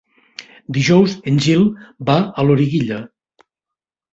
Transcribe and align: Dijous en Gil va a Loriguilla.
Dijous 0.77 1.13
en 1.31 1.37
Gil 1.47 1.67
va 2.09 2.17
a 2.23 2.47
Loriguilla. 2.49 2.99